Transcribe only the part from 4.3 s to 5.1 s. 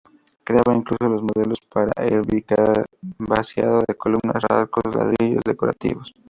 arcos,